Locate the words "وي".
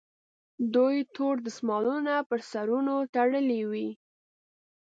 3.71-3.89